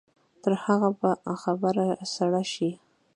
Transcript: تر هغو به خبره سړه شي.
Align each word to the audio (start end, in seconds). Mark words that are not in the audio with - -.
تر 0.41 0.53
هغو 0.63 0.89
به 0.99 1.11
خبره 1.43 1.85
سړه 2.15 2.43
شي. 2.53 2.71